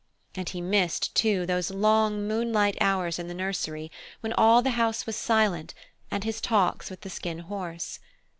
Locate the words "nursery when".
3.35-4.33